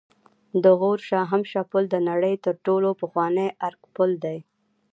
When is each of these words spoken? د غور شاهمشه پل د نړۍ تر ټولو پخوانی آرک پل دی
د 0.63 0.65
غور 0.79 0.99
شاهمشه 1.09 1.61
پل 1.71 1.83
د 1.93 1.95
نړۍ 2.09 2.35
تر 2.45 2.55
ټولو 2.65 2.89
پخوانی 3.01 3.47
آرک 3.67 3.81
پل 3.95 4.11
دی 4.23 4.37